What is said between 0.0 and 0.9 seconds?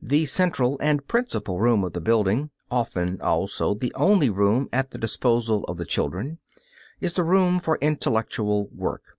The central